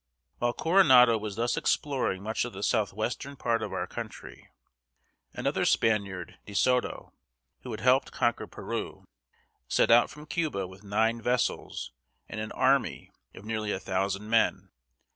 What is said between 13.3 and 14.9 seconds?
of nearly a thousand men.